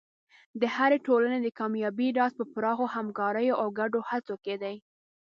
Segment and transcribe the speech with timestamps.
[0.61, 4.75] د هرې ټولنې د کامیابۍ راز په پراخو همکاریو او ګډو هڅو کې دی.